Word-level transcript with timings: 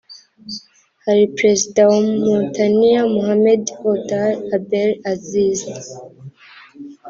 Hari 1.03 1.23
Perezida 1.37 1.79
wa 1.91 1.99
Mauritania 2.23 2.99
Mohamed 3.13 3.63
Ould 3.89 4.09
Abdel 4.55 4.91
Aziz 5.13 5.59